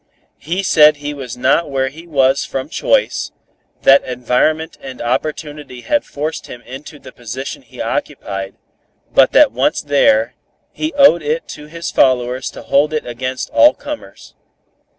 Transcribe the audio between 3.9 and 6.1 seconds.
environment and opportunity had